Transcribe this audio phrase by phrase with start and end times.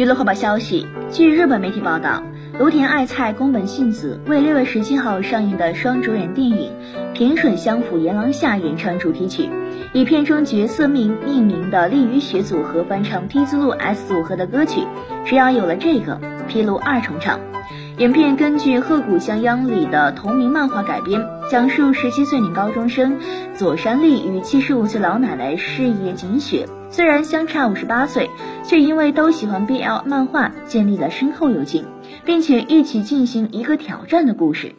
[0.00, 2.22] 娱乐快报消息，据日本媒体报道，
[2.58, 6.72] 芦田爱菜、宫本信子为六月十七号上映的双主演电影
[7.12, 9.50] 《平水相府阎王下》演唱主题曲，
[9.92, 14.86] 以片中角色名命名的利于学组合翻唱 T 字路 S 组合的歌曲。
[15.26, 17.38] 只要有了这个，披露二重唱。
[18.00, 23.14] 影片根据《鹤谷乡央》里的同名漫画改编，讲述十七岁女高中生
[23.54, 28.30] 佐山丽与七十五岁老奶奶事业景雪，虽然相差五十八岁，
[28.64, 31.84] 却因为都喜欢 BL 漫画，建立了深厚友情，
[32.24, 34.72] 并且一起进行一个挑战的故事。